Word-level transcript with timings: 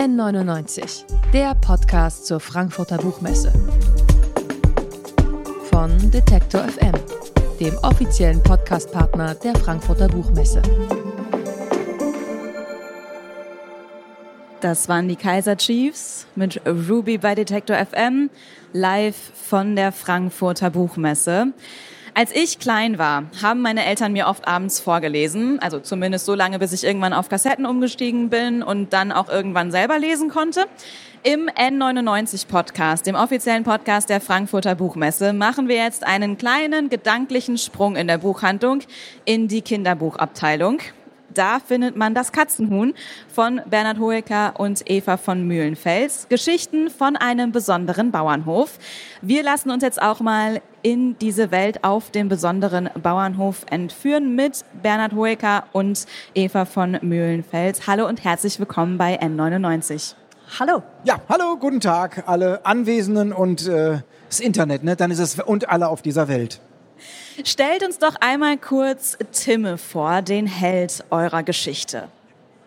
N99, 0.00 1.04
der 1.30 1.54
Podcast 1.56 2.24
zur 2.24 2.40
Frankfurter 2.40 2.96
Buchmesse. 2.96 3.52
Von 5.70 6.10
Detektor 6.10 6.62
FM, 6.62 6.94
dem 7.60 7.76
offiziellen 7.82 8.42
Podcastpartner 8.42 9.34
der 9.34 9.54
Frankfurter 9.56 10.08
Buchmesse. 10.08 10.62
Das 14.62 14.88
waren 14.88 15.06
die 15.06 15.16
Kaiser 15.16 15.58
Chiefs 15.58 16.26
mit 16.34 16.62
Ruby 16.66 17.18
bei 17.18 17.34
Detektor 17.34 17.76
FM, 17.76 18.30
live 18.72 19.32
von 19.34 19.76
der 19.76 19.92
Frankfurter 19.92 20.70
Buchmesse. 20.70 21.52
Als 22.20 22.32
ich 22.36 22.58
klein 22.58 22.98
war, 22.98 23.24
haben 23.40 23.62
meine 23.62 23.86
Eltern 23.86 24.12
mir 24.12 24.26
oft 24.26 24.46
abends 24.46 24.78
vorgelesen, 24.78 25.58
also 25.58 25.80
zumindest 25.80 26.26
so 26.26 26.34
lange, 26.34 26.58
bis 26.58 26.74
ich 26.74 26.84
irgendwann 26.84 27.14
auf 27.14 27.30
Kassetten 27.30 27.64
umgestiegen 27.64 28.28
bin 28.28 28.62
und 28.62 28.92
dann 28.92 29.10
auch 29.10 29.30
irgendwann 29.30 29.70
selber 29.70 29.98
lesen 29.98 30.28
konnte. 30.28 30.66
Im 31.22 31.48
N99 31.48 32.46
Podcast, 32.46 33.06
dem 33.06 33.14
offiziellen 33.14 33.64
Podcast 33.64 34.10
der 34.10 34.20
Frankfurter 34.20 34.74
Buchmesse, 34.74 35.32
machen 35.32 35.66
wir 35.66 35.76
jetzt 35.76 36.06
einen 36.06 36.36
kleinen 36.36 36.90
gedanklichen 36.90 37.56
Sprung 37.56 37.96
in 37.96 38.06
der 38.06 38.18
Buchhandlung 38.18 38.80
in 39.24 39.48
die 39.48 39.62
Kinderbuchabteilung. 39.62 40.80
Da 41.32 41.60
findet 41.60 41.96
man 41.96 42.14
das 42.14 42.32
Katzenhuhn 42.32 42.94
von 43.32 43.60
Bernhard 43.66 43.98
Hoeker 43.98 44.54
und 44.58 44.82
Eva 44.90 45.16
von 45.16 45.46
Mühlenfels. 45.46 46.26
Geschichten 46.28 46.90
von 46.90 47.16
einem 47.16 47.52
besonderen 47.52 48.10
Bauernhof. 48.10 48.78
Wir 49.22 49.44
lassen 49.44 49.70
uns 49.70 49.82
jetzt 49.84 50.02
auch 50.02 50.20
mal 50.20 50.60
in 50.82 51.16
diese 51.18 51.50
Welt 51.52 51.84
auf 51.84 52.10
dem 52.10 52.28
besonderen 52.28 52.90
Bauernhof 53.00 53.64
entführen 53.70 54.34
mit 54.34 54.64
Bernhard 54.82 55.12
Hoeker 55.12 55.64
und 55.72 56.06
Eva 56.34 56.64
von 56.64 56.98
Mühlenfels. 57.02 57.86
Hallo 57.86 58.08
und 58.08 58.24
herzlich 58.24 58.58
willkommen 58.58 58.98
bei 58.98 59.20
N99. 59.20 60.14
Hallo. 60.58 60.82
Ja, 61.04 61.20
hallo, 61.28 61.56
guten 61.60 61.80
Tag, 61.80 62.24
alle 62.26 62.66
Anwesenden 62.66 63.32
und 63.32 63.68
äh, 63.68 63.98
das 64.28 64.40
Internet, 64.40 64.82
ne? 64.82 64.96
Dann 64.96 65.12
ist 65.12 65.20
es 65.20 65.38
und 65.38 65.68
alle 65.68 65.88
auf 65.88 66.02
dieser 66.02 66.26
Welt. 66.26 66.60
Stellt 67.44 67.84
uns 67.84 67.98
doch 67.98 68.16
einmal 68.20 68.56
kurz 68.56 69.16
Timme 69.32 69.78
vor, 69.78 70.22
den 70.22 70.46
Held 70.46 71.04
eurer 71.10 71.42
Geschichte. 71.42 72.08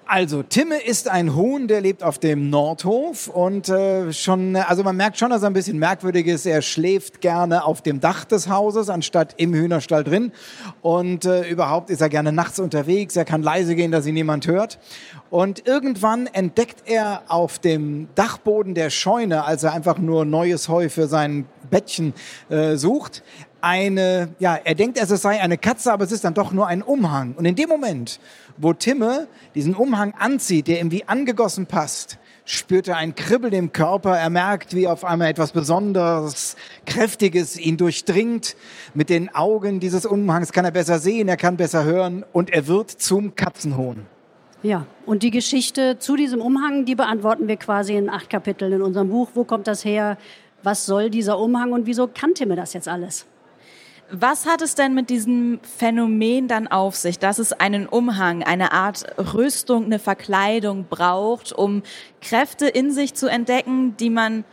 Also, 0.05 0.43
Timme 0.43 0.77
ist 0.79 1.07
ein 1.07 1.35
Huhn, 1.35 1.67
der 1.67 1.79
lebt 1.79 2.03
auf 2.03 2.19
dem 2.19 2.49
Nordhof 2.49 3.29
und 3.29 3.69
äh, 3.69 4.11
schon, 4.11 4.55
also 4.55 4.83
man 4.83 4.97
merkt 4.97 5.17
schon, 5.17 5.29
dass 5.29 5.43
er 5.43 5.49
ein 5.49 5.53
bisschen 5.53 5.79
merkwürdig 5.79 6.27
ist. 6.27 6.45
Er 6.45 6.61
schläft 6.61 7.21
gerne 7.21 7.63
auf 7.63 7.81
dem 7.81 7.99
Dach 7.99 8.25
des 8.25 8.49
Hauses, 8.49 8.89
anstatt 8.89 9.33
im 9.37 9.53
Hühnerstall 9.53 10.03
drin. 10.03 10.33
Und 10.81 11.25
äh, 11.25 11.49
überhaupt 11.49 11.89
ist 11.89 12.01
er 12.01 12.09
gerne 12.09 12.33
nachts 12.33 12.59
unterwegs. 12.59 13.15
Er 13.15 13.25
kann 13.25 13.41
leise 13.41 13.75
gehen, 13.75 13.91
dass 13.91 14.05
ihn 14.05 14.13
niemand 14.13 14.45
hört. 14.45 14.77
Und 15.29 15.65
irgendwann 15.67 16.27
entdeckt 16.27 16.83
er 16.85 17.23
auf 17.27 17.57
dem 17.59 18.09
Dachboden 18.13 18.75
der 18.75 18.89
Scheune, 18.89 19.45
als 19.45 19.63
er 19.63 19.73
einfach 19.73 19.97
nur 19.97 20.25
neues 20.25 20.67
Heu 20.67 20.89
für 20.89 21.07
sein 21.07 21.45
Bettchen 21.71 22.13
äh, 22.49 22.75
sucht, 22.75 23.23
eine, 23.63 24.29
ja, 24.39 24.59
er 24.61 24.75
denkt, 24.75 24.97
es 24.97 25.09
sei 25.09 25.41
eine 25.41 25.57
Katze, 25.57 25.93
aber 25.93 26.03
es 26.03 26.11
ist 26.11 26.25
dann 26.25 26.33
doch 26.33 26.51
nur 26.51 26.67
ein 26.67 26.81
Umhang. 26.83 27.33
Und 27.35 27.45
in 27.45 27.55
dem 27.55 27.69
Moment, 27.69 28.19
wo 28.57 28.73
Timme 28.73 29.27
diesen 29.55 29.73
Umhang 29.73 30.13
anzieht, 30.19 30.67
der 30.67 30.81
ihm 30.81 30.91
wie 30.91 31.07
angegossen 31.07 31.65
passt, 31.65 32.17
spürt 32.43 32.89
er 32.89 32.97
ein 32.97 33.15
Kribbeln 33.15 33.53
im 33.53 33.71
Körper. 33.71 34.17
Er 34.17 34.29
merkt, 34.29 34.75
wie 34.75 34.85
auf 34.85 35.05
einmal 35.05 35.29
etwas 35.29 35.53
Besonderes, 35.53 36.57
Kräftiges 36.85 37.57
ihn 37.57 37.77
durchdringt. 37.77 38.57
Mit 38.93 39.09
den 39.09 39.33
Augen 39.33 39.79
dieses 39.79 40.05
Umhangs 40.05 40.51
kann 40.51 40.65
er 40.65 40.71
besser 40.71 40.99
sehen, 40.99 41.29
er 41.29 41.37
kann 41.37 41.55
besser 41.55 41.85
hören 41.85 42.25
und 42.33 42.49
er 42.49 42.67
wird 42.67 42.91
zum 42.91 43.35
Katzenhohn. 43.35 44.05
Ja, 44.61 44.85
und 45.05 45.23
die 45.23 45.31
Geschichte 45.31 45.99
zu 45.99 46.17
diesem 46.17 46.41
Umhang, 46.41 46.83
die 46.83 46.95
beantworten 46.95 47.47
wir 47.47 47.55
quasi 47.55 47.95
in 47.95 48.09
acht 48.09 48.29
Kapiteln 48.29 48.73
in 48.73 48.81
unserem 48.81 49.09
Buch. 49.09 49.29
Wo 49.35 49.45
kommt 49.45 49.67
das 49.67 49.85
her? 49.85 50.17
Was 50.63 50.85
soll 50.85 51.09
dieser 51.09 51.39
Umhang 51.39 51.71
und 51.71 51.85
wieso 51.85 52.07
kann 52.07 52.33
Timme 52.33 52.57
das 52.57 52.73
jetzt 52.73 52.89
alles? 52.89 53.25
Was 54.15 54.45
hat 54.45 54.61
es 54.61 54.75
denn 54.75 54.93
mit 54.93 55.09
diesem 55.09 55.59
Phänomen 55.63 56.47
dann 56.47 56.67
auf 56.67 56.95
sich, 56.95 57.17
dass 57.17 57.39
es 57.39 57.51
einen 57.51 57.87
Umhang, 57.87 58.43
eine 58.43 58.71
Art 58.71 59.07
Rüstung, 59.17 59.85
eine 59.85 59.97
Verkleidung 59.97 60.85
braucht, 60.87 61.51
um 61.51 61.81
Kräfte 62.21 62.67
in 62.67 62.91
sich 62.91 63.15
zu 63.15 63.25
entdecken, 63.25 63.97
die 63.97 64.11
man 64.11 64.45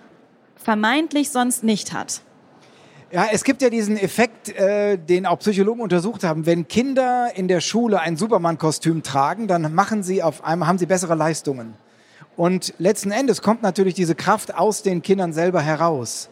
vermeintlich 0.56 1.28
sonst 1.28 1.62
nicht 1.62 1.92
hat? 1.92 2.22
Ja, 3.12 3.26
es 3.30 3.44
gibt 3.44 3.60
ja 3.60 3.68
diesen 3.68 3.98
Effekt, 3.98 4.48
äh, 4.48 4.96
den 4.96 5.26
auch 5.26 5.40
Psychologen 5.40 5.82
untersucht 5.82 6.24
haben. 6.24 6.46
Wenn 6.46 6.66
Kinder 6.66 7.28
in 7.34 7.46
der 7.46 7.60
Schule 7.60 8.00
ein 8.00 8.16
Superman-Kostüm 8.16 9.02
tragen, 9.02 9.46
dann 9.46 9.74
machen 9.74 10.02
sie 10.02 10.22
auf 10.22 10.42
einmal, 10.42 10.68
haben 10.68 10.78
sie 10.78 10.86
bessere 10.86 11.16
Leistungen. 11.16 11.74
Und 12.34 12.72
letzten 12.78 13.10
Endes 13.10 13.42
kommt 13.42 13.60
natürlich 13.60 13.92
diese 13.92 14.14
Kraft 14.14 14.54
aus 14.54 14.82
den 14.82 15.02
Kindern 15.02 15.34
selber 15.34 15.60
heraus. 15.60 16.30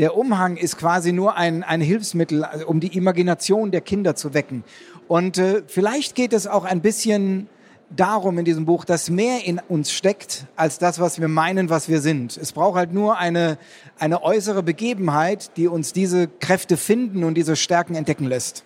Der 0.00 0.16
Umhang 0.16 0.56
ist 0.56 0.78
quasi 0.78 1.12
nur 1.12 1.36
ein, 1.36 1.62
ein 1.62 1.82
Hilfsmittel, 1.82 2.42
also 2.42 2.66
um 2.66 2.80
die 2.80 2.96
Imagination 2.96 3.70
der 3.70 3.82
Kinder 3.82 4.16
zu 4.16 4.32
wecken. 4.32 4.64
Und 5.08 5.36
äh, 5.36 5.62
vielleicht 5.66 6.14
geht 6.14 6.32
es 6.32 6.46
auch 6.46 6.64
ein 6.64 6.80
bisschen 6.80 7.50
darum 7.94 8.38
in 8.38 8.46
diesem 8.46 8.64
Buch, 8.64 8.86
dass 8.86 9.10
mehr 9.10 9.44
in 9.44 9.60
uns 9.68 9.92
steckt 9.92 10.46
als 10.56 10.78
das, 10.78 11.00
was 11.00 11.20
wir 11.20 11.28
meinen, 11.28 11.68
was 11.68 11.90
wir 11.90 12.00
sind. 12.00 12.38
Es 12.38 12.52
braucht 12.52 12.78
halt 12.78 12.94
nur 12.94 13.18
eine, 13.18 13.58
eine 13.98 14.22
äußere 14.22 14.62
Begebenheit, 14.62 15.54
die 15.58 15.68
uns 15.68 15.92
diese 15.92 16.28
Kräfte 16.28 16.78
finden 16.78 17.22
und 17.22 17.34
diese 17.34 17.54
Stärken 17.54 17.94
entdecken 17.94 18.24
lässt. 18.24 18.64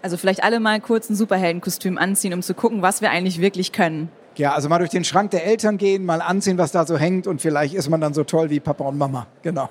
Also 0.00 0.16
vielleicht 0.16 0.42
alle 0.42 0.58
mal 0.58 0.80
kurz 0.80 1.10
ein 1.10 1.16
Superheldenkostüm 1.16 1.98
anziehen, 1.98 2.32
um 2.32 2.40
zu 2.40 2.54
gucken, 2.54 2.80
was 2.80 3.02
wir 3.02 3.10
eigentlich 3.10 3.42
wirklich 3.42 3.72
können. 3.72 4.08
Ja, 4.36 4.54
also 4.54 4.70
mal 4.70 4.78
durch 4.78 4.88
den 4.88 5.04
Schrank 5.04 5.32
der 5.32 5.44
Eltern 5.44 5.76
gehen, 5.76 6.06
mal 6.06 6.22
anziehen, 6.22 6.56
was 6.56 6.72
da 6.72 6.86
so 6.86 6.96
hängt 6.96 7.26
und 7.26 7.42
vielleicht 7.42 7.74
ist 7.74 7.90
man 7.90 8.00
dann 8.00 8.14
so 8.14 8.24
toll 8.24 8.48
wie 8.48 8.58
Papa 8.58 8.84
und 8.84 8.96
Mama. 8.96 9.26
Genau. 9.42 9.68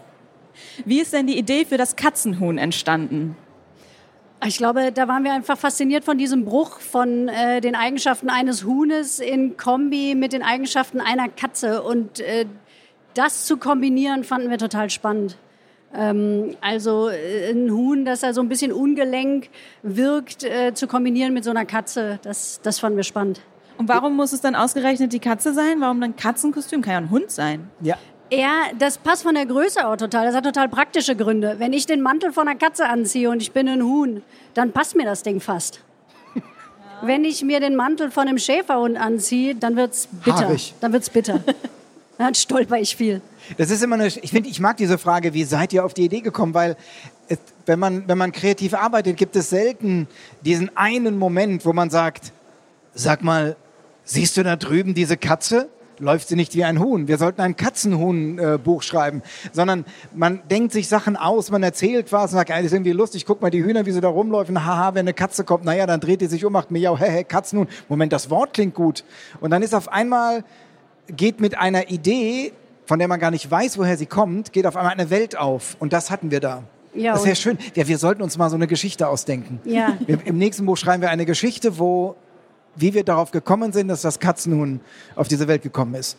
Wie 0.86 1.00
ist 1.00 1.14
denn 1.14 1.28
die 1.28 1.38
Idee 1.38 1.66
für 1.66 1.78
das 1.78 1.96
Katzenhuhn 1.96 2.58
entstanden? 2.58 3.36
Ich 4.46 4.58
glaube, 4.58 4.92
da 4.92 5.08
waren 5.08 5.24
wir 5.24 5.34
einfach 5.34 5.58
fasziniert 5.58 6.04
von 6.04 6.18
diesem 6.18 6.46
Bruch 6.46 6.80
von 6.80 7.28
äh, 7.28 7.62
den 7.62 7.76
Eigenschaften 7.76 8.30
eines 8.30 8.66
Huhnes 8.66 9.20
in 9.20 9.56
Kombi 9.56 10.16
mit 10.16 10.34
den 10.34 10.42
Eigenschaften 10.42 11.00
einer 11.00 11.30
Katze. 11.30 11.84
Und 11.84 12.22
äh, 12.22 12.46
das 13.14 13.46
zu 13.46 13.58
kombinieren, 13.58 14.24
fanden 14.24 14.50
wir 14.50 14.58
total 14.58 14.90
spannend. 14.90 15.38
Ähm, 15.94 16.56
also 16.60 17.10
äh, 17.10 17.52
ein 17.52 17.70
Huhn, 17.72 18.04
das 18.04 18.22
da 18.22 18.34
so 18.34 18.42
ein 18.42 18.50
bisschen 18.50 18.72
ungelenk 18.72 19.50
wirkt, 19.84 20.44
äh, 20.44 20.74
zu 20.74 20.88
kombinieren 20.88 21.34
mit 21.34 21.44
so 21.44 21.52
einer 21.52 21.66
Katze, 21.66 22.20
das, 22.24 22.62
das 22.64 22.80
fanden 22.80 22.98
wir 22.98 23.04
spannend. 23.04 23.42
Und 23.78 23.90
warum 23.90 24.16
muss 24.16 24.32
es 24.32 24.42
dann 24.42 24.56
ausgerechnet 24.56 25.14
die 25.14 25.20
Katze 25.20 25.54
sein? 25.54 25.82
Warum 25.82 26.02
dann 26.02 26.16
Katzenkostüm? 26.16 26.82
Kann 26.82 26.92
ja 26.92 26.98
ein 27.00 27.10
Hund 27.10 27.32
sein. 27.32 27.70
Ja, 27.82 27.98
ja, 28.32 28.70
das 28.78 28.98
passt 28.98 29.24
von 29.24 29.36
der 29.36 29.46
Größe 29.46 29.86
auch 29.86 29.98
total. 29.98 30.26
Das 30.26 30.36
hat 30.36 30.46
total 30.46 30.70
praktische 30.70 31.16
Gründe. 31.16 31.56
Wenn 31.58 31.74
ich 31.74 31.86
den 31.86 32.02
Mantel 32.02 32.32
von 32.32 32.48
einer 32.48 32.58
Katze 32.58 32.88
anziehe 32.88 33.30
und 33.30 33.42
ich 33.42 33.52
bin 33.52 33.68
ein 33.68 33.84
Huhn, 33.84 34.24
dann 34.54 34.72
passt 34.72 34.96
mir 34.96 35.06
das 35.06 35.24
Ding 35.24 35.42
fast. 35.42 35.82
Ja. 36.36 36.42
Wenn 37.02 37.26
ich 37.26 37.44
mir 37.44 37.60
den 37.60 37.76
Mantel 37.76 38.10
von 38.10 38.28
einem 38.28 38.38
Schäferhund 38.38 38.98
anziehe, 38.98 39.56
dann 39.56 39.76
wird's 39.76 40.08
bitter. 40.24 40.48
Haarig. 40.48 40.74
Dann 40.80 40.94
wird's 40.94 41.10
bitter. 41.10 41.44
dann 42.18 42.34
stolper 42.36 42.78
ich 42.78 42.96
viel. 42.96 43.22
Das 43.58 43.70
ist 43.70 43.84
immer 43.84 43.96
eine, 43.96 44.08
ich 44.08 44.32
finde, 44.32 44.50
ich 44.50 44.60
mag 44.60 44.78
diese 44.78 44.98
Frage, 44.98 45.34
wie 45.34 45.44
seid 45.44 45.74
ihr 45.74 45.84
auf 45.84 45.94
die 45.94 46.06
Idee 46.06 46.22
gekommen? 46.22 46.54
Weil 46.54 46.78
es, 47.28 47.40
wenn, 47.66 47.80
man, 47.80 48.08
wenn 48.08 48.18
man 48.18 48.32
kreativ 48.32 48.74
arbeitet, 48.74 49.18
gibt 49.18 49.36
es 49.36 49.50
selten 49.50 50.08
diesen 50.42 50.76
einen 50.78 51.18
Moment, 51.18 51.66
wo 51.66 51.74
man 51.74 51.90
sagt, 51.90 52.32
sag 52.94 53.24
mal, 53.24 53.58
siehst 54.06 54.38
du 54.38 54.44
da 54.44 54.56
drüben 54.56 54.94
diese 54.94 55.18
Katze? 55.18 55.70
Läuft 56.02 56.28
sie 56.28 56.36
nicht 56.36 56.56
wie 56.56 56.64
ein 56.64 56.80
Huhn. 56.80 57.08
Wir 57.08 57.18
sollten 57.18 57.42
ein 57.42 57.56
Katzenhuhn-Buch 57.56 58.82
schreiben, 58.82 59.22
sondern 59.54 59.86
man 60.14 60.42
denkt 60.50 60.74
sich 60.74 60.88
Sachen 60.88 61.16
aus, 61.16 61.52
man 61.52 61.64
erzählt 61.64 62.12
was, 62.12 62.32
sagt, 62.32 62.50
das 62.50 62.64
ist 62.64 62.74
irgendwie 62.74 62.92
lustig, 62.92 63.26
guck 63.26 63.42
mal 63.42 63.52
die 63.52 63.64
Hühner, 63.64 63.86
wie 63.86 63.92
sie 63.92 64.02
da 64.02 64.10
rumläufen, 64.10 64.66
haha, 64.66 64.96
wenn 64.96 65.02
eine 65.02 65.14
Katze 65.14 65.44
kommt, 65.44 65.64
naja, 65.64 65.86
dann 65.86 66.00
dreht 66.00 66.22
die 66.22 66.28
sich 66.28 66.44
um, 66.44 66.52
macht 66.54 66.72
miau, 66.72 66.98
hehe, 66.98 67.24
Katzenhuhn. 67.24 67.68
Moment, 67.88 68.12
das 68.12 68.30
Wort 68.30 68.54
klingt 68.54 68.74
gut. 68.74 69.04
Und 69.40 69.52
dann 69.52 69.62
ist 69.62 69.76
auf 69.76 69.90
einmal, 69.90 70.44
geht 71.08 71.40
mit 71.40 71.58
einer 71.58 71.90
Idee, 71.90 72.52
von 72.86 73.00
der 73.00 73.08
man 73.08 73.20
gar 73.20 73.32
nicht 73.32 73.50
weiß, 73.50 73.78
woher 73.78 73.98
sie 73.98 74.08
kommt, 74.08 74.52
geht 74.52 74.66
auf 74.66 74.76
einmal 74.76 74.94
eine 74.94 75.10
Welt 75.10 75.38
auf. 75.38 75.78
Und 75.80 75.94
das 75.94 76.12
hatten 76.12 76.32
wir 76.32 76.40
da. 76.40 76.64
Ja, 76.94 77.14
das 77.14 77.26
ja 77.26 77.36
schön. 77.36 77.58
Ja, 77.76 77.88
wir 77.88 77.98
sollten 77.98 78.22
uns 78.22 78.38
mal 78.38 78.50
so 78.50 78.56
eine 78.56 78.68
Geschichte 78.68 79.08
ausdenken. 79.08 79.62
Ja. 79.64 79.98
Im 80.08 80.38
nächsten 80.38 80.66
Buch 80.66 80.76
schreiben 80.76 81.02
wir 81.02 81.10
eine 81.10 81.26
Geschichte, 81.26 81.80
wo 81.80 82.16
wie 82.76 82.94
wir 82.94 83.04
darauf 83.04 83.32
gekommen 83.32 83.74
sind, 83.74 83.88
dass 83.88 84.02
das 84.02 84.20
Katzenhuhn 84.20 84.80
auf 85.16 85.28
diese 85.28 85.48
Welt 85.48 85.62
gekommen 85.62 85.96
ist. 85.96 86.18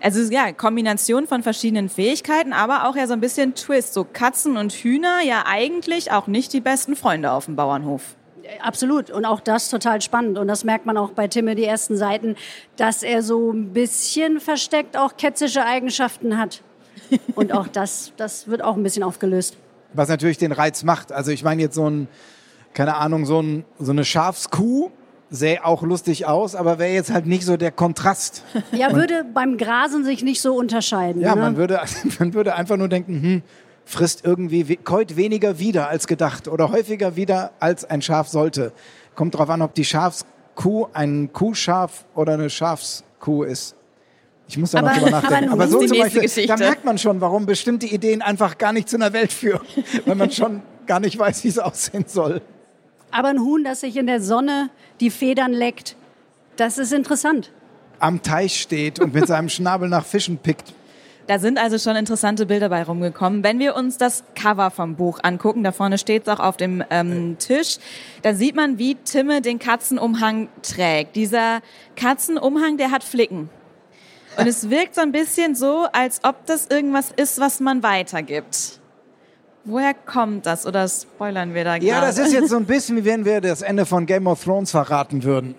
Also 0.00 0.20
ja, 0.32 0.52
Kombination 0.52 1.26
von 1.26 1.42
verschiedenen 1.42 1.88
Fähigkeiten, 1.88 2.52
aber 2.52 2.88
auch 2.88 2.96
ja 2.96 3.06
so 3.06 3.14
ein 3.14 3.20
bisschen 3.20 3.54
Twist. 3.54 3.94
So 3.94 4.04
Katzen 4.04 4.56
und 4.56 4.72
Hühner 4.72 5.20
ja 5.24 5.44
eigentlich 5.46 6.12
auch 6.12 6.26
nicht 6.28 6.52
die 6.52 6.60
besten 6.60 6.94
Freunde 6.94 7.32
auf 7.32 7.46
dem 7.46 7.56
Bauernhof. 7.56 8.14
Absolut. 8.62 9.10
Und 9.10 9.24
auch 9.24 9.40
das 9.40 9.68
total 9.68 10.00
spannend. 10.00 10.38
Und 10.38 10.48
das 10.48 10.64
merkt 10.64 10.86
man 10.86 10.96
auch 10.96 11.10
bei 11.10 11.28
Timme, 11.28 11.54
die 11.54 11.64
ersten 11.64 11.96
Seiten, 11.96 12.36
dass 12.76 13.02
er 13.02 13.22
so 13.22 13.50
ein 13.52 13.72
bisschen 13.72 14.40
versteckt 14.40 14.96
auch 14.96 15.16
ketzische 15.16 15.64
Eigenschaften 15.64 16.38
hat. 16.38 16.62
Und 17.34 17.52
auch 17.52 17.68
das, 17.68 18.12
das 18.16 18.48
wird 18.48 18.62
auch 18.62 18.76
ein 18.76 18.82
bisschen 18.82 19.02
aufgelöst. 19.02 19.56
Was 19.94 20.08
natürlich 20.08 20.38
den 20.38 20.52
Reiz 20.52 20.82
macht. 20.84 21.12
Also 21.12 21.30
ich 21.30 21.42
meine 21.42 21.62
jetzt 21.62 21.74
so 21.74 21.88
ein, 21.88 22.08
keine 22.74 22.96
Ahnung, 22.96 23.26
so, 23.26 23.40
ein, 23.40 23.64
so 23.78 23.92
eine 23.92 24.04
Schafskuh, 24.04 24.90
sähe 25.30 25.64
auch 25.64 25.82
lustig 25.82 26.26
aus, 26.26 26.54
aber 26.54 26.78
wäre 26.78 26.92
jetzt 26.92 27.10
halt 27.12 27.26
nicht 27.26 27.44
so 27.44 27.56
der 27.56 27.70
Kontrast. 27.70 28.42
Ja, 28.72 28.94
würde 28.94 29.24
beim 29.34 29.56
Grasen 29.58 30.04
sich 30.04 30.22
nicht 30.22 30.40
so 30.40 30.54
unterscheiden. 30.56 31.20
Ja, 31.20 31.34
ne? 31.34 31.40
man, 31.42 31.56
würde, 31.56 31.80
man 32.18 32.34
würde 32.34 32.54
einfach 32.54 32.76
nur 32.76 32.88
denken, 32.88 33.22
hm, 33.22 33.42
frisst 33.84 34.24
irgendwie, 34.24 34.76
keut 34.76 35.16
weniger 35.16 35.58
wieder 35.58 35.88
als 35.88 36.06
gedacht 36.06 36.48
oder 36.48 36.70
häufiger 36.70 37.16
wieder 37.16 37.52
als 37.60 37.84
ein 37.84 38.02
Schaf 38.02 38.28
sollte. 38.28 38.72
Kommt 39.14 39.34
drauf 39.36 39.50
an, 39.50 39.62
ob 39.62 39.74
die 39.74 39.84
Schafskuh 39.84 40.86
ein 40.92 41.30
Kuhschaf 41.32 42.04
oder 42.14 42.34
eine 42.34 42.50
Schafskuh 42.50 43.42
ist. 43.44 43.74
Ich 44.46 44.56
muss 44.56 44.70
da 44.70 44.80
noch 44.80 44.88
Aber- 44.88 44.98
drüber 45.00 45.16
aber 45.18 45.22
nachdenken. 45.30 45.52
Aber 45.52 45.68
so 45.68 45.80
zum 45.80 45.98
Beispiel, 45.98 46.20
da 46.20 46.26
Geschichte. 46.26 46.56
merkt 46.56 46.84
man 46.84 46.96
schon, 46.96 47.20
warum 47.20 47.44
bestimmte 47.44 47.86
Ideen 47.86 48.22
einfach 48.22 48.56
gar 48.56 48.72
nicht 48.72 48.88
zu 48.88 48.96
einer 48.96 49.12
Welt 49.12 49.32
führen, 49.32 49.60
weil 50.06 50.14
man 50.14 50.30
schon 50.30 50.62
gar 50.86 51.00
nicht 51.00 51.18
weiß, 51.18 51.44
wie 51.44 51.48
es 51.48 51.58
aussehen 51.58 52.04
soll. 52.06 52.40
Aber 53.10 53.28
ein 53.28 53.40
Huhn, 53.40 53.64
das 53.64 53.80
sich 53.80 53.96
in 53.96 54.06
der 54.06 54.20
Sonne 54.20 54.70
die 55.00 55.10
Federn 55.10 55.52
leckt, 55.52 55.96
das 56.56 56.78
ist 56.78 56.92
interessant. 56.92 57.52
Am 58.00 58.22
Teich 58.22 58.60
steht 58.60 59.00
und 59.00 59.14
mit 59.14 59.26
seinem 59.26 59.48
Schnabel 59.48 59.88
nach 59.88 60.04
Fischen 60.04 60.38
pickt. 60.38 60.74
Da 61.28 61.38
sind 61.38 61.58
also 61.58 61.78
schon 61.78 61.94
interessante 61.94 62.46
Bilder 62.46 62.70
bei 62.70 62.82
rumgekommen. 62.82 63.42
Wenn 63.42 63.58
wir 63.58 63.76
uns 63.76 63.98
das 63.98 64.24
Cover 64.34 64.70
vom 64.70 64.96
Buch 64.96 65.18
angucken, 65.22 65.62
da 65.62 65.72
vorne 65.72 65.98
steht 65.98 66.26
es 66.26 66.28
auch 66.32 66.40
auf 66.40 66.56
dem 66.56 66.82
ähm, 66.88 67.36
Tisch, 67.38 67.76
da 68.22 68.32
sieht 68.32 68.56
man, 68.56 68.78
wie 68.78 68.94
Timme 68.94 69.42
den 69.42 69.58
Katzenumhang 69.58 70.48
trägt. 70.62 71.16
Dieser 71.16 71.60
Katzenumhang, 71.96 72.78
der 72.78 72.90
hat 72.90 73.04
Flicken. 73.04 73.50
Und 74.38 74.46
es 74.46 74.70
wirkt 74.70 74.94
so 74.94 75.02
ein 75.02 75.12
bisschen 75.12 75.54
so, 75.54 75.86
als 75.92 76.24
ob 76.24 76.46
das 76.46 76.66
irgendwas 76.66 77.12
ist, 77.14 77.38
was 77.38 77.60
man 77.60 77.82
weitergibt. 77.82 78.77
Woher 79.68 79.92
kommt 79.92 80.46
das? 80.46 80.66
Oder 80.66 80.88
spoilern 80.88 81.52
wir 81.52 81.62
da 81.62 81.74
gerade? 81.76 81.86
Ja, 81.86 82.00
das 82.00 82.16
ist 82.16 82.32
jetzt 82.32 82.48
so 82.48 82.56
ein 82.56 82.64
bisschen, 82.64 82.96
wie 82.96 83.04
wenn 83.04 83.26
wir 83.26 83.42
das 83.42 83.60
Ende 83.60 83.84
von 83.84 84.06
Game 84.06 84.26
of 84.26 84.42
Thrones 84.42 84.70
verraten 84.70 85.24
würden. 85.24 85.54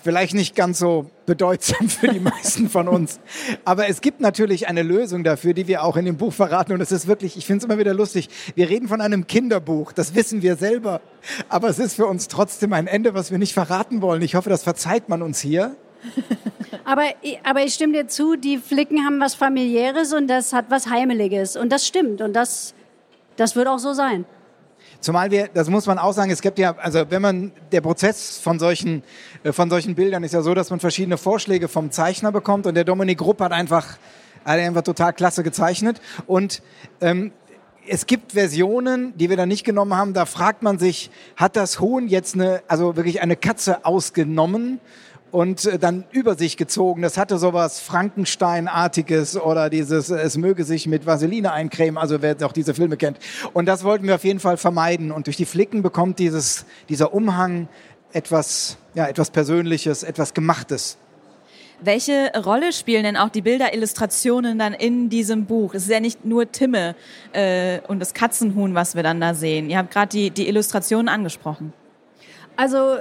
Vielleicht 0.00 0.32
nicht 0.32 0.54
ganz 0.54 0.78
so 0.78 1.10
bedeutsam 1.26 1.88
für 1.88 2.06
die 2.06 2.20
meisten 2.20 2.70
von 2.70 2.86
uns. 2.86 3.18
Aber 3.64 3.88
es 3.88 4.00
gibt 4.00 4.20
natürlich 4.20 4.68
eine 4.68 4.84
Lösung 4.84 5.24
dafür, 5.24 5.54
die 5.54 5.66
wir 5.66 5.82
auch 5.82 5.96
in 5.96 6.04
dem 6.04 6.16
Buch 6.16 6.32
verraten. 6.32 6.72
Und 6.72 6.80
es 6.80 6.92
ist 6.92 7.08
wirklich, 7.08 7.36
ich 7.36 7.46
finde 7.46 7.58
es 7.58 7.64
immer 7.64 7.80
wieder 7.80 7.94
lustig. 7.94 8.28
Wir 8.54 8.68
reden 8.68 8.86
von 8.86 9.00
einem 9.00 9.26
Kinderbuch, 9.26 9.92
das 9.92 10.14
wissen 10.14 10.40
wir 10.40 10.54
selber. 10.54 11.00
Aber 11.48 11.68
es 11.68 11.80
ist 11.80 11.94
für 11.94 12.06
uns 12.06 12.28
trotzdem 12.28 12.72
ein 12.72 12.86
Ende, 12.86 13.14
was 13.14 13.32
wir 13.32 13.38
nicht 13.38 13.54
verraten 13.54 14.02
wollen. 14.02 14.22
Ich 14.22 14.36
hoffe, 14.36 14.50
das 14.50 14.62
verzeiht 14.62 15.08
man 15.08 15.20
uns 15.20 15.40
hier. 15.40 15.74
Aber, 16.84 17.02
aber 17.44 17.64
ich 17.64 17.74
stimme 17.74 17.92
dir 17.92 18.08
zu, 18.08 18.36
die 18.36 18.56
Flicken 18.56 19.04
haben 19.04 19.20
was 19.20 19.34
familiäres 19.34 20.14
und 20.14 20.26
das 20.26 20.54
hat 20.54 20.66
was 20.70 20.88
Heimeliges. 20.88 21.54
Und 21.54 21.70
das 21.70 21.86
stimmt. 21.86 22.22
Und 22.22 22.32
das, 22.32 22.72
das 23.38 23.56
wird 23.56 23.68
auch 23.68 23.78
so 23.78 23.94
sein. 23.94 24.26
Zumal 25.00 25.30
wir, 25.30 25.48
das 25.48 25.70
muss 25.70 25.86
man 25.86 25.96
auch 25.98 26.12
sagen, 26.12 26.30
es 26.30 26.42
gibt 26.42 26.58
ja, 26.58 26.74
also 26.76 27.04
wenn 27.08 27.22
man, 27.22 27.52
der 27.70 27.80
Prozess 27.80 28.38
von 28.38 28.58
solchen, 28.58 29.04
äh, 29.44 29.52
von 29.52 29.70
solchen 29.70 29.94
Bildern 29.94 30.24
ist 30.24 30.34
ja 30.34 30.42
so, 30.42 30.54
dass 30.54 30.70
man 30.70 30.80
verschiedene 30.80 31.16
Vorschläge 31.16 31.68
vom 31.68 31.90
Zeichner 31.90 32.32
bekommt 32.32 32.66
und 32.66 32.74
der 32.74 32.84
Dominik 32.84 33.22
Rupp 33.22 33.40
hat 33.40 33.52
einfach, 33.52 33.96
hat 34.44 34.58
einfach 34.58 34.82
total 34.82 35.12
klasse 35.12 35.44
gezeichnet. 35.44 36.00
Und 36.26 36.62
ähm, 37.00 37.32
es 37.86 38.06
gibt 38.06 38.32
Versionen, 38.32 39.16
die 39.16 39.30
wir 39.30 39.36
da 39.36 39.46
nicht 39.46 39.64
genommen 39.64 39.96
haben, 39.96 40.14
da 40.14 40.26
fragt 40.26 40.62
man 40.62 40.78
sich, 40.78 41.10
hat 41.36 41.56
das 41.56 41.80
Huhn 41.80 42.08
jetzt 42.08 42.34
eine, 42.34 42.62
also 42.66 42.96
wirklich 42.96 43.22
eine 43.22 43.36
Katze 43.36 43.84
ausgenommen 43.84 44.80
und 45.30 45.64
äh, 45.64 45.78
dann 45.78 46.04
über 46.10 46.34
sich 46.36 46.56
gezogen. 46.56 47.02
Das 47.02 47.18
hatte 47.18 47.38
sowas 47.38 47.80
Frankenstein-artiges 47.80 49.40
oder 49.40 49.70
dieses, 49.70 50.10
äh, 50.10 50.16
es 50.16 50.36
möge 50.36 50.64
sich 50.64 50.86
mit 50.86 51.06
Vaseline 51.06 51.52
eincremen, 51.52 51.98
also 51.98 52.22
wer 52.22 52.36
auch 52.42 52.52
diese 52.52 52.74
Filme 52.74 52.96
kennt. 52.96 53.18
Und 53.52 53.66
das 53.66 53.84
wollten 53.84 54.06
wir 54.06 54.14
auf 54.14 54.24
jeden 54.24 54.40
Fall 54.40 54.56
vermeiden. 54.56 55.12
Und 55.12 55.26
durch 55.26 55.36
die 55.36 55.46
Flicken 55.46 55.82
bekommt 55.82 56.18
dieses, 56.18 56.64
dieser 56.88 57.12
Umhang 57.12 57.68
etwas, 58.12 58.78
ja, 58.94 59.06
etwas 59.06 59.30
Persönliches, 59.30 60.02
etwas 60.02 60.34
Gemachtes. 60.34 60.96
Welche 61.80 62.32
Rolle 62.44 62.72
spielen 62.72 63.04
denn 63.04 63.16
auch 63.16 63.28
die 63.28 63.42
Bilderillustrationen 63.42 64.58
dann 64.58 64.74
in 64.74 65.10
diesem 65.10 65.44
Buch? 65.44 65.74
Es 65.74 65.84
ist 65.84 65.90
ja 65.90 66.00
nicht 66.00 66.24
nur 66.24 66.50
Timme 66.50 66.96
äh, 67.32 67.78
und 67.86 68.00
das 68.00 68.14
Katzenhuhn, 68.14 68.74
was 68.74 68.96
wir 68.96 69.04
dann 69.04 69.20
da 69.20 69.32
sehen. 69.32 69.70
Ihr 69.70 69.78
habt 69.78 69.92
gerade 69.92 70.08
die, 70.08 70.30
die 70.30 70.48
Illustrationen 70.48 71.08
angesprochen. 71.08 71.72
Also 72.56 72.96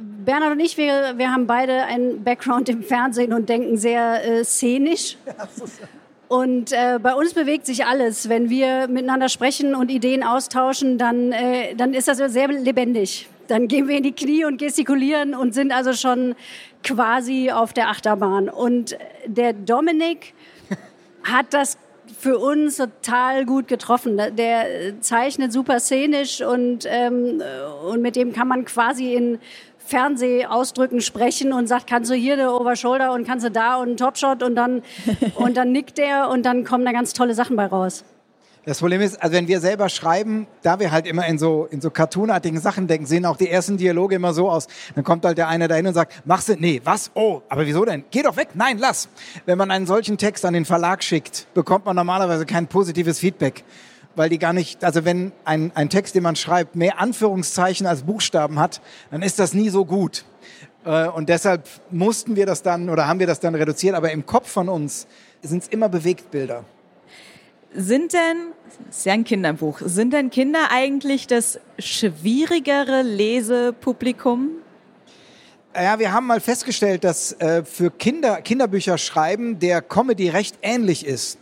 Bernhard 0.00 0.52
und 0.52 0.60
ich, 0.60 0.76
wir, 0.76 1.14
wir 1.16 1.30
haben 1.30 1.46
beide 1.46 1.84
einen 1.84 2.22
Background 2.22 2.68
im 2.68 2.82
Fernsehen 2.82 3.32
und 3.32 3.48
denken 3.48 3.76
sehr 3.76 4.24
äh, 4.24 4.44
szenisch. 4.44 5.16
Und 6.28 6.72
äh, 6.72 6.98
bei 7.00 7.14
uns 7.14 7.34
bewegt 7.34 7.66
sich 7.66 7.86
alles. 7.86 8.28
Wenn 8.28 8.50
wir 8.50 8.88
miteinander 8.88 9.28
sprechen 9.28 9.74
und 9.74 9.90
Ideen 9.90 10.24
austauschen, 10.24 10.98
dann, 10.98 11.32
äh, 11.32 11.74
dann 11.76 11.94
ist 11.94 12.08
das 12.08 12.18
sehr 12.18 12.48
lebendig. 12.48 13.28
Dann 13.48 13.68
gehen 13.68 13.86
wir 13.86 13.96
in 13.96 14.02
die 14.02 14.12
Knie 14.12 14.44
und 14.44 14.58
gestikulieren 14.58 15.34
und 15.34 15.54
sind 15.54 15.72
also 15.72 15.92
schon 15.92 16.34
quasi 16.82 17.50
auf 17.52 17.72
der 17.72 17.90
Achterbahn. 17.90 18.48
Und 18.48 18.96
der 19.26 19.52
Dominik 19.52 20.34
hat 21.22 21.46
das 21.50 21.78
für 22.18 22.38
uns 22.38 22.76
total 22.76 23.44
gut 23.44 23.68
getroffen. 23.68 24.16
Der 24.16 24.86
äh, 24.88 25.00
zeichnet 25.00 25.52
super 25.52 25.80
szenisch 25.80 26.40
und, 26.40 26.86
ähm, 26.86 27.40
äh, 27.40 27.86
und 27.86 28.02
mit 28.02 28.16
dem 28.16 28.32
kann 28.32 28.48
man 28.48 28.64
quasi 28.64 29.14
in 29.14 29.38
Fernsehausdrücken 29.78 31.00
sprechen 31.00 31.52
und 31.52 31.68
sagt, 31.68 31.86
kannst 31.86 32.10
du 32.10 32.14
hier 32.14 32.32
eine 32.32 32.52
Overshoulder 32.52 33.12
und 33.12 33.26
kannst 33.26 33.46
du 33.46 33.50
da 33.50 33.76
und 33.76 33.88
einen 33.88 33.96
Topshot 33.96 34.42
und 34.42 34.56
dann, 34.56 34.82
und 35.36 35.56
dann 35.56 35.72
nickt 35.72 35.98
der 35.98 36.28
und 36.30 36.44
dann 36.44 36.64
kommen 36.64 36.84
da 36.84 36.92
ganz 36.92 37.12
tolle 37.12 37.34
Sachen 37.34 37.56
bei 37.56 37.66
raus. 37.66 38.04
Das 38.66 38.80
Problem 38.80 39.00
ist, 39.00 39.22
also 39.22 39.36
wenn 39.36 39.46
wir 39.46 39.60
selber 39.60 39.88
schreiben, 39.88 40.48
da 40.62 40.80
wir 40.80 40.90
halt 40.90 41.06
immer 41.06 41.24
in 41.26 41.38
so, 41.38 41.68
in 41.70 41.80
so 41.80 41.88
cartoonartigen 41.88 42.60
Sachen 42.60 42.88
denken, 42.88 43.06
sehen 43.06 43.24
auch 43.24 43.36
die 43.36 43.48
ersten 43.48 43.76
Dialoge 43.76 44.16
immer 44.16 44.34
so 44.34 44.50
aus. 44.50 44.66
Dann 44.96 45.04
kommt 45.04 45.24
halt 45.24 45.38
der 45.38 45.46
eine 45.46 45.68
dahin 45.68 45.86
und 45.86 45.94
sagt, 45.94 46.26
machst 46.26 46.48
du, 46.48 46.56
nee, 46.58 46.80
was? 46.82 47.12
Oh, 47.14 47.42
aber 47.48 47.64
wieso 47.64 47.84
denn? 47.84 48.04
Geh 48.10 48.22
doch 48.22 48.36
weg, 48.36 48.48
nein, 48.54 48.78
lass. 48.78 49.08
Wenn 49.44 49.56
man 49.56 49.70
einen 49.70 49.86
solchen 49.86 50.18
Text 50.18 50.44
an 50.44 50.52
den 50.52 50.64
Verlag 50.64 51.04
schickt, 51.04 51.46
bekommt 51.54 51.84
man 51.84 51.94
normalerweise 51.94 52.44
kein 52.44 52.66
positives 52.66 53.20
Feedback. 53.20 53.62
Weil 54.16 54.30
die 54.30 54.38
gar 54.38 54.52
nicht, 54.52 54.82
also 54.82 55.04
wenn 55.04 55.30
ein, 55.44 55.70
ein 55.76 55.88
Text, 55.88 56.16
den 56.16 56.24
man 56.24 56.34
schreibt, 56.34 56.74
mehr 56.74 56.98
Anführungszeichen 56.98 57.86
als 57.86 58.02
Buchstaben 58.02 58.58
hat, 58.58 58.80
dann 59.12 59.22
ist 59.22 59.38
das 59.38 59.54
nie 59.54 59.68
so 59.68 59.84
gut. 59.84 60.24
Äh, 60.84 61.06
Und 61.06 61.28
deshalb 61.28 61.68
mussten 61.92 62.34
wir 62.34 62.46
das 62.46 62.62
dann 62.62 62.90
oder 62.90 63.06
haben 63.06 63.20
wir 63.20 63.28
das 63.28 63.38
dann 63.38 63.54
reduziert. 63.54 63.94
Aber 63.94 64.10
im 64.10 64.26
Kopf 64.26 64.50
von 64.50 64.68
uns 64.68 65.06
sind 65.42 65.62
es 65.62 65.68
immer 65.68 65.88
Bewegtbilder. 65.88 66.64
Sind 67.74 68.12
denn, 68.12 68.52
das 68.86 68.98
ist 68.98 69.06
ja 69.06 69.12
ein 69.12 69.24
Kinderbuch, 69.24 69.80
sind 69.84 70.12
denn 70.12 70.30
Kinder 70.30 70.70
eigentlich 70.70 71.26
das 71.26 71.60
schwierigere 71.78 73.02
Lesepublikum? 73.02 74.50
Ja, 75.74 75.98
wir 75.98 76.12
haben 76.12 76.26
mal 76.26 76.40
festgestellt, 76.40 77.04
dass 77.04 77.32
äh, 77.34 77.62
für 77.64 77.90
Kinder 77.90 78.40
Kinderbücher 78.40 78.96
schreiben 78.96 79.58
der 79.58 79.82
Comedy 79.82 80.30
recht 80.30 80.56
ähnlich 80.62 81.04
ist. 81.04 81.38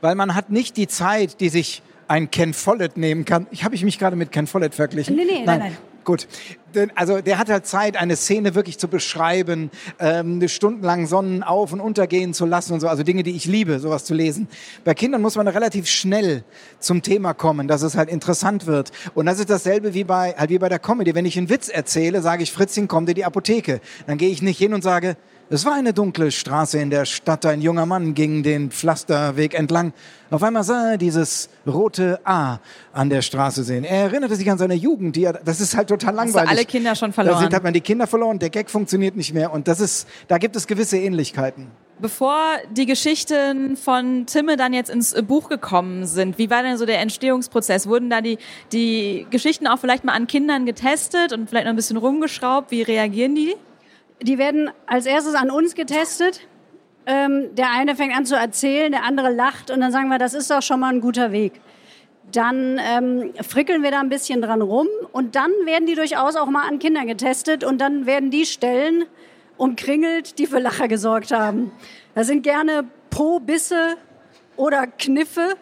Weil 0.00 0.14
man 0.14 0.34
hat 0.34 0.50
nicht 0.50 0.76
die 0.76 0.86
Zeit, 0.86 1.40
die 1.40 1.48
sich 1.48 1.82
ein 2.06 2.30
Ken 2.30 2.54
Follett 2.54 2.96
nehmen 2.96 3.24
kann. 3.24 3.46
Ich 3.50 3.64
habe 3.64 3.74
ich 3.74 3.84
mich 3.84 3.98
gerade 3.98 4.16
mit 4.16 4.30
Ken 4.30 4.46
Follett 4.46 4.74
verglichen. 4.74 5.16
Nee, 5.16 5.24
nee, 5.24 5.42
nein, 5.44 5.58
nein. 5.58 5.76
Gut. 6.04 6.26
Denn, 6.74 6.90
Also 6.94 7.20
der 7.20 7.38
hat 7.38 7.48
halt 7.50 7.66
Zeit, 7.66 7.96
eine 7.96 8.16
Szene 8.16 8.54
wirklich 8.54 8.78
zu 8.78 8.88
beschreiben, 8.88 9.70
ähm, 9.98 10.46
stundenlang 10.48 11.06
Sonnen 11.06 11.42
auf 11.42 11.72
und 11.72 11.80
untergehen 11.80 12.32
zu 12.34 12.46
lassen 12.46 12.72
und 12.72 12.80
so. 12.80 12.88
Also 12.88 13.02
Dinge, 13.02 13.22
die 13.22 13.32
ich 13.32 13.44
liebe, 13.44 13.78
sowas 13.78 14.04
zu 14.04 14.14
lesen. 14.14 14.48
Bei 14.84 14.94
Kindern 14.94 15.20
muss 15.20 15.36
man 15.36 15.46
relativ 15.48 15.86
schnell 15.86 16.44
zum 16.78 17.02
Thema 17.02 17.34
kommen, 17.34 17.68
dass 17.68 17.82
es 17.82 17.96
halt 17.96 18.08
interessant 18.08 18.66
wird. 18.66 18.90
Und 19.14 19.26
das 19.26 19.38
ist 19.38 19.50
dasselbe 19.50 19.94
wie 19.94 20.04
bei, 20.04 20.34
halt 20.36 20.50
wie 20.50 20.58
bei 20.58 20.68
der 20.68 20.78
Comedy. 20.78 21.14
Wenn 21.14 21.26
ich 21.26 21.36
einen 21.36 21.50
Witz 21.50 21.68
erzähle, 21.68 22.22
sage 22.22 22.42
ich, 22.42 22.52
Fritzchen, 22.52 22.88
komm 22.88 23.06
dir 23.06 23.14
die 23.14 23.24
Apotheke. 23.24 23.80
Dann 24.06 24.18
gehe 24.18 24.30
ich 24.30 24.42
nicht 24.42 24.58
hin 24.58 24.72
und 24.74 24.82
sage, 24.82 25.16
es 25.52 25.66
war 25.66 25.74
eine 25.74 25.92
dunkle 25.92 26.30
Straße 26.30 26.78
in 26.78 26.88
der 26.88 27.04
Stadt. 27.04 27.44
Ein 27.44 27.60
junger 27.60 27.84
Mann 27.84 28.14
ging 28.14 28.42
den 28.42 28.70
Pflasterweg 28.70 29.52
entlang. 29.52 29.92
Auf 30.30 30.42
einmal 30.42 30.64
sah 30.64 30.92
er 30.92 30.96
dieses 30.96 31.50
rote 31.66 32.20
A 32.24 32.58
an 32.94 33.10
der 33.10 33.20
Straße 33.20 33.62
sehen. 33.62 33.84
Er 33.84 34.04
erinnerte 34.04 34.34
sich 34.36 34.50
an 34.50 34.56
seine 34.56 34.72
Jugend. 34.74 35.14
Die 35.14 35.24
er, 35.24 35.34
das 35.34 35.60
ist 35.60 35.76
halt 35.76 35.88
total 35.88 36.16
Hast 36.16 36.30
du 36.30 36.38
langweilig. 36.38 36.50
alle 36.50 36.64
Kinder 36.64 36.94
schon 36.94 37.10
Da 37.10 37.14
verloren? 37.14 37.40
sind, 37.40 37.54
hat 37.54 37.62
man 37.62 37.74
die 37.74 37.82
Kinder 37.82 38.06
verloren. 38.06 38.38
Der 38.38 38.48
Gag 38.48 38.70
funktioniert 38.70 39.14
nicht 39.14 39.34
mehr. 39.34 39.52
Und 39.52 39.68
das 39.68 39.80
ist, 39.80 40.08
da 40.28 40.38
gibt 40.38 40.56
es 40.56 40.66
gewisse 40.66 40.96
Ähnlichkeiten. 40.96 41.66
Bevor 42.00 42.34
die 42.70 42.86
Geschichten 42.86 43.76
von 43.76 44.24
Timme 44.24 44.56
dann 44.56 44.72
jetzt 44.72 44.88
ins 44.88 45.14
Buch 45.22 45.50
gekommen 45.50 46.06
sind, 46.06 46.38
wie 46.38 46.48
war 46.48 46.62
denn 46.62 46.78
so 46.78 46.86
der 46.86 47.00
Entstehungsprozess? 47.00 47.86
Wurden 47.86 48.08
da 48.08 48.22
die, 48.22 48.38
die 48.72 49.26
Geschichten 49.28 49.66
auch 49.66 49.78
vielleicht 49.78 50.02
mal 50.04 50.12
an 50.14 50.26
Kindern 50.26 50.64
getestet 50.64 51.34
und 51.34 51.50
vielleicht 51.50 51.66
noch 51.66 51.74
ein 51.74 51.76
bisschen 51.76 51.98
rumgeschraubt? 51.98 52.70
Wie 52.70 52.80
reagieren 52.82 53.34
die? 53.34 53.54
Die 54.22 54.38
werden 54.38 54.70
als 54.86 55.06
erstes 55.06 55.34
an 55.34 55.50
uns 55.50 55.74
getestet. 55.74 56.46
Ähm, 57.04 57.54
der 57.56 57.70
eine 57.70 57.96
fängt 57.96 58.16
an 58.16 58.24
zu 58.24 58.36
erzählen, 58.36 58.92
der 58.92 59.02
andere 59.02 59.32
lacht 59.32 59.72
und 59.72 59.80
dann 59.80 59.90
sagen 59.90 60.08
wir, 60.08 60.18
das 60.18 60.34
ist 60.34 60.50
doch 60.50 60.62
schon 60.62 60.78
mal 60.78 60.92
ein 60.92 61.00
guter 61.00 61.32
Weg. 61.32 61.60
Dann 62.30 62.80
ähm, 62.80 63.32
frickeln 63.42 63.82
wir 63.82 63.90
da 63.90 63.98
ein 63.98 64.08
bisschen 64.08 64.40
dran 64.40 64.62
rum 64.62 64.86
und 65.10 65.34
dann 65.34 65.50
werden 65.64 65.86
die 65.86 65.96
durchaus 65.96 66.36
auch 66.36 66.46
mal 66.46 66.68
an 66.68 66.78
Kinder 66.78 67.04
getestet 67.04 67.64
und 67.64 67.80
dann 67.80 68.06
werden 68.06 68.30
die 68.30 68.46
Stellen 68.46 69.04
umkringelt, 69.56 70.38
die 70.38 70.46
für 70.46 70.60
Lacher 70.60 70.86
gesorgt 70.86 71.32
haben. 71.32 71.72
Das 72.14 72.28
sind 72.28 72.42
gerne 72.42 72.84
Po-Bisse 73.10 73.96
oder 74.56 74.86
Kniffe. 74.86 75.54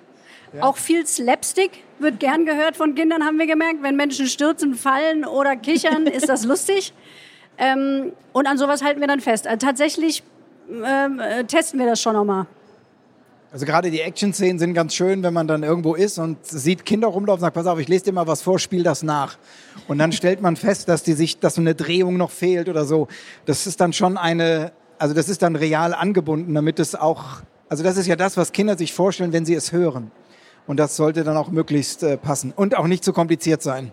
Ja. 0.53 0.65
Auch 0.65 0.77
viel 0.77 1.07
Slapstick 1.07 1.85
wird 1.99 2.21
gern 2.21 2.45
gehört 2.45 2.77
von 2.77 2.95
Kindern, 2.95 3.25
haben 3.25 3.39
wir 3.39 3.47
gemerkt. 3.47 3.83
Wenn 3.83 3.97
Menschen 3.97 4.27
stürzen, 4.27 4.75
fallen 4.75 5.25
oder 5.25 5.57
kichern, 5.57 6.07
ist 6.07 6.29
das 6.29 6.45
lustig. 6.45 6.93
Ähm, 7.61 8.13
und 8.33 8.47
an 8.47 8.57
sowas 8.57 8.83
halten 8.83 9.01
wir 9.01 9.07
dann 9.07 9.21
fest. 9.21 9.47
Also 9.47 9.67
tatsächlich 9.67 10.23
ähm, 10.71 11.21
äh, 11.21 11.45
testen 11.45 11.79
wir 11.79 11.87
das 11.87 12.01
schon 12.01 12.15
nochmal. 12.15 12.47
Also 13.53 13.67
gerade 13.67 13.91
die 13.91 14.01
Action-Szenen 14.01 14.59
sind 14.59 14.75
ganz 14.75 14.95
schön, 14.95 15.23
wenn 15.25 15.35
man 15.35 15.49
dann 15.49 15.65
irgendwo 15.65 15.95
ist 15.95 16.19
und 16.19 16.47
sieht 16.47 16.87
Kinder 16.87 17.09
rumlaufen 17.09 17.41
sagt, 17.41 17.55
pass 17.55 17.67
auf, 17.67 17.81
ich 17.81 17.89
lese 17.89 18.05
dir 18.05 18.13
mal 18.13 18.29
was 18.29 18.43
vor, 18.43 18.61
spiel 18.61 18.85
das 18.85 19.03
nach. 19.03 19.37
Und 19.89 19.99
dann 19.99 20.13
stellt 20.13 20.41
man 20.41 20.55
fest, 20.55 20.89
dass 20.89 21.03
die 21.03 21.15
sich, 21.15 21.41
dass 21.41 21.57
so 21.57 21.61
eine 21.61 21.75
Drehung 21.75 22.17
noch 22.17 22.31
fehlt 22.31 22.69
oder 22.69 22.85
so. 22.85 23.09
Das 23.47 23.67
ist 23.67 23.81
dann 23.81 23.93
schon 23.93 24.17
eine, 24.17 24.71
also 24.99 25.15
das 25.15 25.29
ist 25.29 25.43
dann 25.43 25.57
real 25.57 25.95
angebunden, 25.95 26.55
damit 26.55 26.79
es 26.79 26.95
auch, 26.95 27.43
also 27.69 27.83
das 27.83 27.97
ist 27.97 28.07
ja 28.07 28.15
das, 28.15 28.37
was 28.37 28.53
Kinder 28.53 28.79
sich 28.79 28.95
vorstellen, 28.95 29.33
wenn 29.33 29.45
sie 29.45 29.55
es 29.55 29.73
hören. 29.73 30.13
Und 30.69 30.79
das 30.79 30.95
sollte 30.95 31.25
dann 31.25 31.37
auch 31.37 31.51
möglichst 31.51 32.05
äh, 32.05 32.17
passen 32.17 32.53
und 32.55 32.77
auch 32.77 32.87
nicht 32.87 33.03
zu 33.03 33.13
kompliziert 33.13 33.63
sein. 33.63 33.91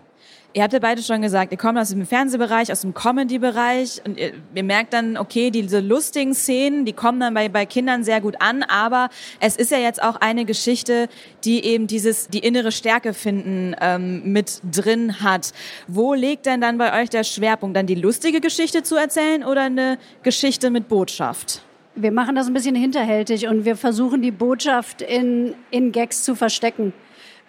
Ihr 0.54 0.62
habt 0.62 0.72
ja 0.72 0.78
beide 0.78 1.02
schon 1.02 1.20
gesagt, 1.20 1.52
ihr 1.52 1.58
kommt 1.58 1.78
aus 1.78 1.90
dem 1.90 2.06
Fernsehbereich, 2.06 2.72
aus 2.72 2.80
dem 2.80 2.94
Comedy-Bereich 2.94 4.00
und 4.06 4.18
ihr, 4.18 4.32
ihr, 4.54 4.64
merkt 4.64 4.94
dann, 4.94 5.18
okay, 5.18 5.50
diese 5.50 5.80
lustigen 5.80 6.34
Szenen, 6.34 6.86
die 6.86 6.94
kommen 6.94 7.20
dann 7.20 7.34
bei, 7.34 7.50
bei 7.50 7.66
Kindern 7.66 8.02
sehr 8.02 8.22
gut 8.22 8.40
an, 8.40 8.62
aber 8.62 9.10
es 9.40 9.56
ist 9.56 9.70
ja 9.70 9.78
jetzt 9.78 10.02
auch 10.02 10.16
eine 10.16 10.46
Geschichte, 10.46 11.08
die 11.44 11.62
eben 11.64 11.86
dieses, 11.86 12.28
die 12.28 12.38
innere 12.38 12.72
Stärke 12.72 13.12
finden 13.12 13.76
ähm, 13.78 14.32
mit 14.32 14.62
drin 14.72 15.20
hat. 15.22 15.52
Wo 15.86 16.14
liegt 16.14 16.46
denn 16.46 16.62
dann 16.62 16.78
bei 16.78 16.98
euch 17.02 17.10
der 17.10 17.24
Schwerpunkt? 17.24 17.76
Dann 17.76 17.86
die 17.86 17.94
lustige 17.94 18.40
Geschichte 18.40 18.82
zu 18.82 18.96
erzählen 18.96 19.44
oder 19.44 19.64
eine 19.64 19.98
Geschichte 20.22 20.70
mit 20.70 20.88
Botschaft? 20.88 21.60
Wir 21.94 22.10
machen 22.10 22.36
das 22.36 22.46
ein 22.46 22.54
bisschen 22.54 22.74
hinterhältig 22.74 23.48
und 23.48 23.66
wir 23.66 23.76
versuchen 23.76 24.22
die 24.22 24.30
Botschaft 24.30 25.02
in, 25.02 25.54
in 25.70 25.92
Gags 25.92 26.22
zu 26.22 26.34
verstecken. 26.34 26.94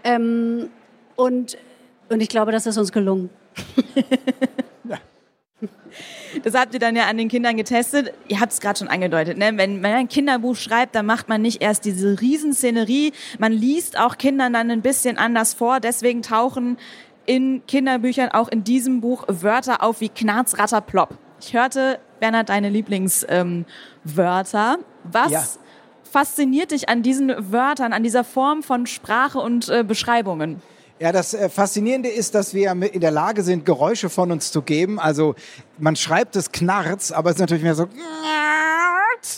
Ähm, 0.03 0.69
und 1.15 1.57
und 2.09 2.21
ich 2.21 2.29
glaube, 2.29 2.51
das 2.51 2.65
ist 2.65 2.77
uns 2.77 2.91
gelungen. 2.91 3.29
ja. 4.83 4.97
Das 6.43 6.53
habt 6.53 6.73
ihr 6.73 6.79
dann 6.79 6.95
ja 6.95 7.07
an 7.07 7.17
den 7.17 7.27
Kindern 7.27 7.57
getestet. 7.57 8.13
Ihr 8.27 8.39
habt 8.39 8.51
es 8.51 8.61
gerade 8.61 8.79
schon 8.79 8.87
angedeutet. 8.87 9.37
Ne? 9.37 9.51
Wenn 9.55 9.81
man 9.81 9.91
ein 9.93 10.07
Kinderbuch 10.07 10.55
schreibt, 10.55 10.95
dann 10.95 11.05
macht 11.05 11.27
man 11.27 11.41
nicht 11.41 11.61
erst 11.61 11.85
diese 11.85 12.19
Riesenszenerie. 12.21 13.13
Man 13.39 13.51
liest 13.51 13.99
auch 13.99 14.17
Kindern 14.17 14.53
dann 14.53 14.69
ein 14.71 14.81
bisschen 14.81 15.17
anders 15.17 15.53
vor. 15.53 15.79
Deswegen 15.79 16.21
tauchen 16.21 16.77
in 17.25 17.65
Kinderbüchern 17.67 18.29
auch 18.29 18.47
in 18.47 18.63
diesem 18.63 19.01
Buch 19.01 19.23
Wörter 19.27 19.83
auf 19.83 20.01
wie 20.01 20.09
Knarz, 20.09 20.57
Ratter, 20.57 20.81
Plopp. 20.81 21.17
Ich 21.41 21.53
hörte, 21.53 21.99
Bernhard, 22.19 22.49
deine 22.49 22.69
Lieblingswörter. 22.69 23.65
Ähm, 24.77 24.85
Was 25.03 25.31
ja. 25.31 25.43
fasziniert 26.03 26.71
dich 26.71 26.89
an 26.89 27.01
diesen 27.01 27.51
Wörtern, 27.51 27.93
an 27.93 28.03
dieser 28.03 28.23
Form 28.23 28.63
von 28.63 28.87
Sprache 28.87 29.39
und 29.39 29.69
äh, 29.69 29.83
Beschreibungen? 29.83 30.61
Ja, 30.99 31.13
das 31.13 31.33
äh, 31.33 31.47
Faszinierende 31.47 32.09
ist, 32.09 32.35
dass 32.35 32.53
wir 32.53 32.71
in 32.71 32.99
der 32.99 33.11
Lage 33.11 33.41
sind, 33.41 33.65
Geräusche 33.65 34.09
von 34.09 34.31
uns 34.31 34.51
zu 34.51 34.61
geben. 34.61 34.99
Also 34.99 35.33
man 35.77 35.95
schreibt 35.95 36.35
es 36.35 36.51
Knarz, 36.51 37.11
aber 37.11 37.29
es 37.29 37.37
ist 37.37 37.41
natürlich 37.41 37.63
mehr 37.63 37.75
so. 37.75 37.87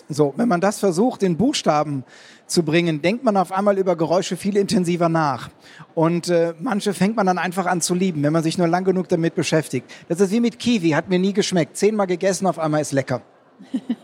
So, 0.08 0.32
wenn 0.38 0.48
man 0.48 0.62
das 0.62 0.78
versucht, 0.78 1.24
in 1.24 1.38
Buchstaben 1.38 2.04
zu 2.46 2.62
bringen, 2.62 3.02
denkt 3.02 3.24
man 3.24 3.36
auf 3.36 3.52
einmal 3.52 3.80
über 3.80 3.96
Geräusche 3.96 4.38
viel 4.38 4.56
intensiver 4.56 5.10
nach. 5.10 5.50
Und 5.96 6.30
äh, 6.30 6.54
manche 6.60 6.94
fängt 6.94 7.16
man 7.16 7.26
dann 7.26 7.40
einfach 7.40 7.66
an 7.66 7.82
zu 7.82 7.96
lieben, 7.96 8.22
wenn 8.22 8.32
man 8.32 8.44
sich 8.44 8.60
nur 8.60 8.68
lang 8.68 8.84
genug 8.84 9.10
damit 9.10 9.34
beschäftigt. 9.34 9.90
Das 10.08 10.20
ist 10.20 10.30
wie 10.30 10.40
mit 10.40 10.60
Kiwi, 10.60 10.92
hat 10.92 11.10
mir 11.10 11.18
nie 11.18 11.34
geschmeckt. 11.34 11.78
Zehnmal 11.78 12.06
gegessen, 12.06 12.46
auf 12.46 12.60
einmal 12.60 12.82
ist 12.82 12.92
lecker. 12.92 13.24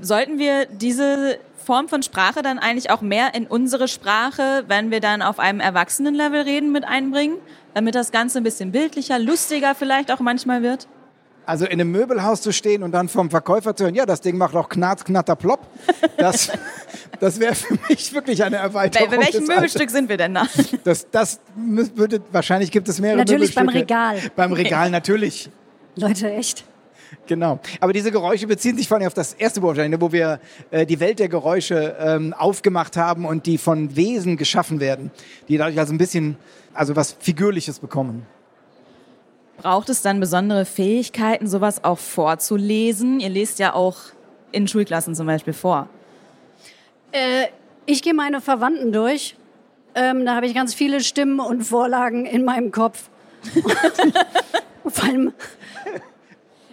Sollten 0.00 0.38
wir 0.38 0.66
diese 0.66 1.38
Form 1.64 1.88
von 1.88 2.02
Sprache 2.02 2.42
dann 2.42 2.58
eigentlich 2.58 2.90
auch 2.90 3.00
mehr 3.00 3.34
in 3.34 3.46
unsere 3.46 3.86
Sprache, 3.86 4.64
wenn 4.66 4.90
wir 4.90 5.00
dann 5.00 5.22
auf 5.22 5.38
einem 5.38 5.60
Erwachsenenlevel 5.60 6.40
reden, 6.42 6.72
mit 6.72 6.84
einbringen, 6.84 7.36
damit 7.74 7.94
das 7.94 8.10
Ganze 8.10 8.38
ein 8.38 8.44
bisschen 8.44 8.72
bildlicher, 8.72 9.18
lustiger 9.18 9.74
vielleicht 9.74 10.10
auch 10.10 10.20
manchmal 10.20 10.62
wird? 10.62 10.88
Also 11.46 11.64
in 11.64 11.72
einem 11.72 11.90
Möbelhaus 11.90 12.42
zu 12.42 12.52
stehen 12.52 12.82
und 12.82 12.92
dann 12.92 13.08
vom 13.08 13.30
Verkäufer 13.30 13.74
zu 13.74 13.84
hören, 13.84 13.94
ja, 13.94 14.06
das 14.06 14.20
Ding 14.20 14.36
macht 14.36 14.54
auch 14.54 14.68
Knarz, 14.68 15.04
Knatter, 15.04 15.34
Plopp, 15.36 15.66
das, 16.16 16.50
das 17.20 17.40
wäre 17.40 17.54
für 17.54 17.76
mich 17.88 18.12
wirklich 18.12 18.44
eine 18.44 18.56
Erweiterung. 18.56 19.10
Bei, 19.10 19.16
bei 19.16 19.22
welchem 19.24 19.46
Möbelstück 19.46 19.90
sind 19.90 20.08
wir 20.08 20.16
denn 20.16 20.34
da? 20.34 20.46
Das, 20.84 21.10
das 21.10 21.40
würde, 21.56 22.20
wahrscheinlich 22.30 22.70
gibt 22.70 22.88
es 22.88 23.00
mehrere 23.00 23.18
Natürlich 23.18 23.54
beim 23.54 23.68
Regal. 23.68 24.18
Beim 24.36 24.52
Regal, 24.52 24.90
natürlich. 24.92 25.50
Leute, 25.96 26.32
echt. 26.32 26.64
Genau. 27.26 27.58
Aber 27.80 27.92
diese 27.92 28.10
Geräusche 28.10 28.46
beziehen 28.46 28.76
sich 28.76 28.88
vor 28.88 28.96
allem 28.96 29.06
auf 29.06 29.14
das 29.14 29.34
erste 29.34 29.60
Buch, 29.60 29.74
wo 29.76 30.12
wir 30.12 30.40
äh, 30.70 30.86
die 30.86 31.00
Welt 31.00 31.18
der 31.18 31.28
Geräusche 31.28 31.96
ähm, 31.98 32.34
aufgemacht 32.34 32.96
haben 32.96 33.24
und 33.24 33.46
die 33.46 33.58
von 33.58 33.96
Wesen 33.96 34.36
geschaffen 34.36 34.80
werden, 34.80 35.10
die 35.48 35.56
dadurch 35.56 35.78
also 35.78 35.92
ein 35.92 35.98
bisschen, 35.98 36.36
also 36.74 36.96
was 36.96 37.16
Figürliches 37.20 37.78
bekommen. 37.78 38.26
Braucht 39.58 39.90
es 39.90 40.02
dann 40.02 40.20
besondere 40.20 40.64
Fähigkeiten, 40.64 41.46
sowas 41.46 41.84
auch 41.84 41.98
vorzulesen? 41.98 43.20
Ihr 43.20 43.28
lest 43.28 43.58
ja 43.58 43.74
auch 43.74 43.98
in 44.52 44.66
Schulklassen 44.66 45.14
zum 45.14 45.26
Beispiel 45.26 45.52
vor. 45.52 45.88
Äh, 47.12 47.46
ich 47.86 48.02
gehe 48.02 48.14
meine 48.14 48.40
Verwandten 48.40 48.92
durch. 48.92 49.36
Ähm, 49.94 50.24
da 50.24 50.36
habe 50.36 50.46
ich 50.46 50.54
ganz 50.54 50.72
viele 50.72 51.00
Stimmen 51.00 51.40
und 51.40 51.62
Vorlagen 51.62 52.24
in 52.24 52.44
meinem 52.44 52.70
Kopf. 52.70 53.08
vor 54.86 55.04
allem 55.04 55.32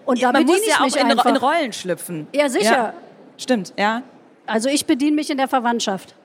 und 0.08 0.22
da 0.22 0.32
Man 0.32 0.46
muss 0.46 0.66
ja 0.66 0.82
auch 0.82 0.96
in, 0.96 1.10
in, 1.10 1.38
Rollen 1.38 1.74
schlüpfen. 1.74 2.28
Ja, 2.34 2.50
sicher. 2.50 2.72
Ja. 2.72 2.94
Stimmt, 3.38 3.74
ja. 3.78 4.04
Also 4.46 4.70
ich 4.70 4.86
bediene 4.86 5.16
mich 5.16 5.30
in 5.30 5.38
der 5.38 5.48
Verwandtschaft. 5.48 6.16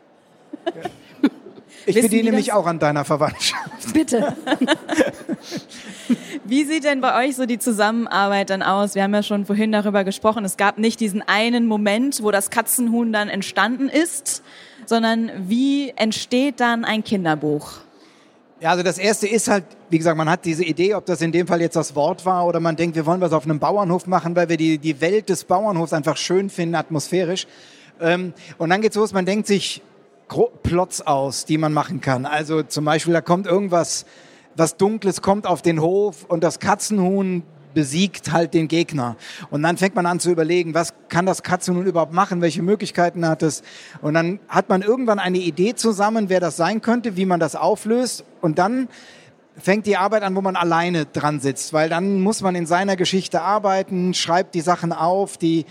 Ja. 0.67 0.91
Ich 1.85 1.97
Wissen 1.97 2.11
bediene 2.11 2.33
mich 2.33 2.53
auch 2.53 2.67
an 2.67 2.79
deiner 2.79 3.05
Verwandtschaft. 3.05 3.63
Bitte. 3.93 4.37
Wie 6.45 6.65
sieht 6.65 6.85
denn 6.85 7.01
bei 7.01 7.27
euch 7.27 7.37
so 7.37 7.47
die 7.47 7.59
Zusammenarbeit 7.59 8.51
dann 8.51 8.63
aus? 8.63 8.95
Wir 8.95 9.03
haben 9.03 9.15
ja 9.15 9.23
schon 9.23 9.47
vorhin 9.47 9.73
darüber 9.73 10.05
gesprochen. 10.05 10.45
Es 10.45 10.57
gab 10.57 10.79
nicht 10.79 11.01
diesen 11.01 11.23
einen 11.23 11.67
Moment, 11.67 12.23
wo 12.23 12.31
das 12.31 12.51
Katzenhuhn 12.51 13.13
dann 13.13 13.29
entstanden 13.29 13.89
ist, 13.89 14.43
sondern 14.87 15.31
wie 15.49 15.91
entsteht 15.97 16.61
dann 16.61 16.85
ein 16.85 17.03
Kinderbuch? 17.03 17.79
Ja, 18.63 18.71
also 18.71 18.85
das 18.85 18.99
erste 18.99 19.27
ist 19.27 19.49
halt, 19.49 19.65
wie 19.91 19.99
gesagt, 19.99 20.17
man 20.17 20.31
hat 20.31 20.45
diese 20.45 20.63
Idee, 20.63 20.95
ob 20.95 21.05
das 21.05 21.21
in 21.21 21.33
dem 21.33 21.49
Fall 21.49 21.61
jetzt 21.61 21.75
das 21.75 21.97
Wort 21.97 22.25
war 22.25 22.47
oder 22.47 22.61
man 22.61 22.77
denkt, 22.77 22.95
wir 22.95 23.07
wollen 23.07 23.21
was 23.21 23.33
auf 23.33 23.43
einem 23.43 23.59
Bauernhof 23.59 24.07
machen, 24.07 24.37
weil 24.37 24.49
wir 24.49 24.57
die, 24.57 24.79
die 24.79 25.01
Welt 25.01 25.31
des 25.31 25.43
Bauernhofs 25.43 25.93
einfach 25.93 26.17
schön 26.17 26.49
finden, 26.49 26.77
atmosphärisch. 26.77 27.49
Ähm, 28.01 28.33
und 28.59 28.71
dann 28.71 28.81
geht's 28.81 28.95
los, 28.95 29.13
man 29.13 29.27
denkt 29.27 29.49
sich 29.49 29.83
Plots 30.63 31.05
aus, 31.05 31.45
die 31.45 31.59
man 31.59 31.73
machen 31.73 32.01
kann. 32.01 32.25
Also 32.25 32.63
zum 32.63 32.85
Beispiel, 32.85 33.13
da 33.13 33.21
kommt 33.21 33.49
irgendwas, 33.49 34.07
was 34.55 34.77
Dunkles 34.77 35.23
kommt 35.23 35.49
auf 35.49 35.63
den 35.63 35.81
Hof 35.81 36.25
und 36.29 36.45
das 36.45 36.61
Katzenhuhn 36.61 37.43
besiegt 37.75 38.33
halt 38.33 38.55
den 38.55 38.69
Gegner. 38.69 39.17
Und 39.51 39.63
dann 39.63 39.77
fängt 39.77 39.95
man 39.95 40.07
an 40.07 40.21
zu 40.21 40.31
überlegen, 40.31 40.75
was 40.75 40.95
kann 41.09 41.27
das 41.27 41.43
Katze 41.43 41.73
nun 41.73 41.87
überhaupt 41.87 42.13
machen, 42.13 42.41
welche 42.41 42.63
Möglichkeiten 42.63 43.27
hat 43.27 43.43
es. 43.43 43.63
Und 44.01 44.15
dann 44.15 44.41
hat 44.49 44.69
man 44.69 44.83
irgendwann 44.83 45.19
eine 45.19 45.39
Idee 45.39 45.75
zusammen, 45.75 46.29
wer 46.29 46.41
das 46.41 46.57
sein 46.57 46.81
könnte, 46.81 47.17
wie 47.17 47.27
man 47.27 47.41
das 47.41 47.57
auflöst. 47.57 48.25
Und 48.41 48.59
dann 48.59 48.89
fängt 49.57 49.87
die 49.87 49.97
Arbeit 49.97 50.23
an, 50.23 50.35
wo 50.35 50.41
man 50.41 50.57
alleine 50.57 51.07
dran 51.07 51.41
sitzt, 51.41 51.73
weil 51.73 51.89
dann 51.89 52.21
muss 52.21 52.41
man 52.41 52.55
in 52.55 52.67
seiner 52.67 52.97
Geschichte 52.97 53.43
arbeiten, 53.43 54.15
schreibt 54.15 54.55
die 54.55 54.61
Sachen 54.61 54.93
auf, 54.93 55.37
die, 55.37 55.67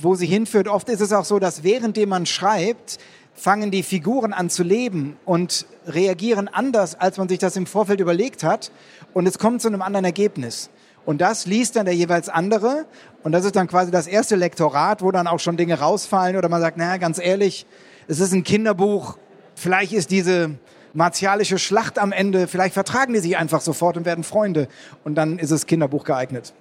wo 0.00 0.14
sie 0.14 0.26
hinführt. 0.26 0.68
Oft 0.68 0.88
ist 0.88 1.00
es 1.00 1.12
auch 1.12 1.24
so, 1.24 1.38
dass 1.38 1.62
währenddem 1.62 2.08
man 2.08 2.26
schreibt, 2.26 2.98
fangen 3.34 3.70
die 3.70 3.82
Figuren 3.82 4.32
an 4.32 4.50
zu 4.50 4.62
leben 4.62 5.16
und 5.24 5.66
reagieren 5.86 6.48
anders, 6.48 6.94
als 6.94 7.16
man 7.16 7.28
sich 7.28 7.38
das 7.38 7.56
im 7.56 7.66
Vorfeld 7.66 8.00
überlegt 8.00 8.44
hat. 8.44 8.70
Und 9.14 9.26
es 9.26 9.38
kommt 9.38 9.62
zu 9.62 9.68
einem 9.68 9.82
anderen 9.82 10.04
Ergebnis. 10.04 10.70
Und 11.04 11.20
das 11.20 11.46
liest 11.46 11.76
dann 11.76 11.84
der 11.84 11.94
jeweils 11.94 12.28
andere. 12.28 12.86
Und 13.22 13.32
das 13.32 13.44
ist 13.44 13.56
dann 13.56 13.66
quasi 13.66 13.90
das 13.90 14.06
erste 14.06 14.36
Lektorat, 14.36 15.02
wo 15.02 15.10
dann 15.10 15.26
auch 15.26 15.40
schon 15.40 15.56
Dinge 15.56 15.78
rausfallen 15.78 16.36
oder 16.36 16.48
man 16.48 16.60
sagt, 16.60 16.76
naja, 16.76 16.96
ganz 16.96 17.18
ehrlich, 17.18 17.66
es 18.08 18.20
ist 18.20 18.32
ein 18.32 18.44
Kinderbuch. 18.44 19.16
Vielleicht 19.54 19.92
ist 19.92 20.10
diese 20.10 20.52
martialische 20.94 21.58
Schlacht 21.58 21.98
am 21.98 22.12
Ende, 22.12 22.46
vielleicht 22.46 22.74
vertragen 22.74 23.12
die 23.14 23.20
sich 23.20 23.36
einfach 23.36 23.60
sofort 23.60 23.96
und 23.96 24.04
werden 24.04 24.24
Freunde. 24.24 24.68
Und 25.04 25.14
dann 25.14 25.38
ist 25.38 25.50
es 25.50 25.66
Kinderbuch 25.66 26.04
geeignet. 26.04 26.52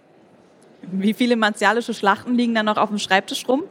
Wie 0.83 1.13
viele 1.13 1.35
martialische 1.35 1.93
Schlachten 1.93 2.35
liegen 2.35 2.55
dann 2.55 2.65
noch 2.65 2.77
auf 2.77 2.89
dem 2.89 2.97
Schreibtisch 2.97 3.47
rum? 3.47 3.63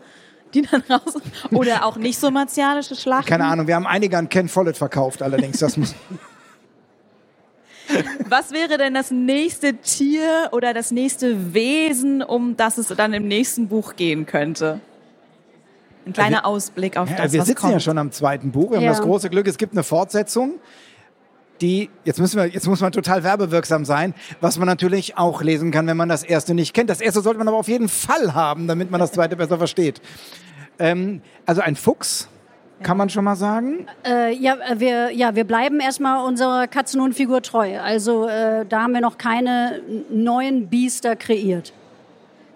Die 0.55 0.63
dann 0.63 0.83
raus 0.91 1.15
oder 1.53 1.85
auch 1.85 1.97
nicht 1.97 2.19
so 2.19 2.31
martialische 2.31 2.97
Schlachten? 2.97 3.29
Keine 3.29 3.45
Ahnung, 3.45 3.69
wir 3.69 3.77
haben 3.77 3.87
einige 3.87 4.19
an 4.19 4.29
Ken 4.29 4.49
Follett 4.49 4.77
verkauft 4.77 5.23
allerdings. 5.23 5.59
Das 5.59 5.77
muss 5.77 5.95
Was 8.29 8.53
wäre 8.53 8.79
denn 8.79 8.95
das 8.95 9.11
nächste 9.11 9.75
Tier 9.75 10.49
oder 10.53 10.75
das 10.75 10.91
nächste 10.91 11.55
Wesen, 11.55 12.23
um 12.23 12.57
das 12.57 12.79
es 12.79 12.89
dann 12.89 13.13
im 13.13 13.29
nächsten 13.29 13.69
Buch 13.69 13.97
gehen 13.97 14.27
könnte? 14.27 14.81
Ein 16.07 16.13
kleiner 16.13 16.47
Ausblick 16.47 16.97
auf 16.97 17.11
ja, 17.11 17.17
das, 17.17 17.33
Wir 17.33 17.41
was 17.41 17.49
sitzen 17.49 17.61
kommt. 17.61 17.73
ja 17.75 17.81
schon 17.81 17.99
am 17.99 18.11
zweiten 18.11 18.53
Buch. 18.53 18.71
Wir 18.71 18.81
ja. 18.81 18.89
haben 18.89 18.97
das 18.97 19.03
große 19.03 19.31
Glück, 19.31 19.47
es 19.47 19.59
gibt 19.59 19.73
eine 19.73 19.83
Fortsetzung. 19.83 20.55
Die, 21.61 21.91
jetzt 22.05 22.19
müssen 22.19 22.39
wir, 22.39 22.47
jetzt 22.47 22.67
muss 22.67 22.81
man 22.81 22.91
total 22.91 23.23
werbewirksam 23.23 23.85
sein, 23.85 24.15
was 24.41 24.57
man 24.57 24.67
natürlich 24.67 25.19
auch 25.19 25.43
lesen 25.43 25.71
kann, 25.71 25.87
wenn 25.87 25.97
man 25.97 26.09
das 26.09 26.23
erste 26.23 26.55
nicht 26.55 26.73
kennt. 26.73 26.89
Das 26.89 27.03
erste 27.03 27.21
sollte 27.21 27.39
man 27.39 27.49
aber 27.49 27.59
auf 27.59 27.69
jeden 27.69 27.91
Fall 27.91 28.33
haben, 28.33 28.67
damit 28.67 28.91
man 28.91 28.99
das 28.99 29.13
zweite 29.13 29.37
besser 29.37 29.59
versteht. 29.59 30.01
Ähm, 30.79 31.21
also 31.45 31.61
ein 31.61 31.77
Fuchs 31.77 32.29
kann 32.83 32.97
man 32.97 33.11
schon 33.11 33.25
mal 33.25 33.37
sagen? 33.37 33.87
Äh, 34.07 34.35
ja, 34.35 34.57
wir, 34.77 35.11
ja, 35.11 35.35
wir 35.35 35.45
bleiben 35.45 35.81
erstmal 35.81 36.25
unserer 36.27 36.67
Katzenhundfigur 36.67 37.43
treu. 37.43 37.79
Also 37.79 38.27
äh, 38.27 38.65
da 38.67 38.83
haben 38.83 38.93
wir 38.93 39.01
noch 39.01 39.19
keine 39.19 39.83
neuen 40.11 40.69
Biester 40.69 41.17
kreiert. 41.17 41.73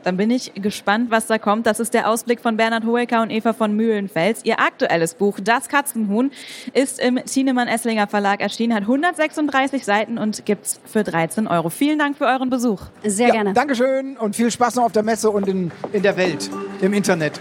Dann 0.04 0.19
bin 0.19 0.31
ich 0.31 0.52
gespannt, 0.54 1.11
was 1.11 1.26
da 1.26 1.38
kommt. 1.38 1.66
Das 1.66 1.81
ist 1.81 1.95
der 1.95 2.11
Ausblick 2.11 2.40
von 2.40 2.59
Bernhard 2.59 2.85
Hoeker 2.85 3.23
und 3.23 3.31
Eva 3.31 3.54
von 3.54 3.75
Mühlenfels. 3.75 4.45
Ihr 4.45 4.61
aktuelles 4.61 5.14
Buch, 5.14 5.38
Das 5.43 5.69
Katzenhuhn, 5.69 6.31
ist 6.75 7.00
im 7.00 7.16
Thienemann 7.25 7.69
Esslinger 7.69 8.07
Verlag 8.07 8.40
erschienen, 8.40 8.75
hat 8.75 8.83
136 8.83 9.85
Seiten 9.85 10.19
und 10.19 10.45
gibt's 10.45 10.78
für 10.85 11.04
13 11.04 11.47
Euro. 11.47 11.71
Vielen 11.71 11.99
Dank 11.99 12.19
für 12.19 12.26
euren 12.26 12.50
Besuch. 12.50 12.83
Sehr 13.02 13.28
ja, 13.28 13.35
gerne. 13.35 13.54
Dankeschön 13.54 14.19
und 14.19 14.37
viel 14.37 14.50
Spaß 14.50 14.75
noch 14.75 14.85
auf 14.85 14.93
der 14.93 15.02
Messe 15.02 15.31
und 15.31 15.49
in, 15.49 15.73
in 15.93 16.02
der 16.02 16.16
Welt, 16.19 16.50
im 16.83 16.93
Internet. 16.93 17.40